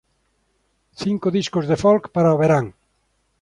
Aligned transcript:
Cinco 1.01 1.27
discos 1.37 1.65
de 1.69 1.77
folk 1.83 2.03
para 2.15 2.35
o 2.35 2.39
verán 2.41 2.65